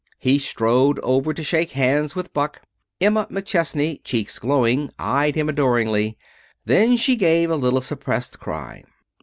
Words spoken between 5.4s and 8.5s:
adoringly. Then she gave a little suppressed